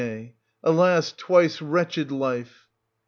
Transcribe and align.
Alas, 0.63 1.11
twice 1.11 1.57
330 1.57 1.71
wretched 1.71 2.11
life 2.11 2.67